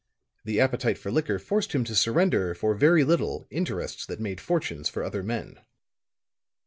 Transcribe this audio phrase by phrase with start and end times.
[0.45, 4.89] The appetite for liquor forced him to surrender, for very little, interests that made fortunes
[4.89, 5.59] for other men.